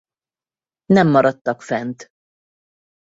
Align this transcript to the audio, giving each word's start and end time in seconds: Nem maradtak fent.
Nem 0.85 1.07
maradtak 1.07 1.61
fent. 1.61 2.09